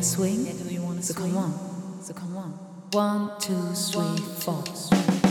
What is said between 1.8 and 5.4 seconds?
so come on. One, two, three, four.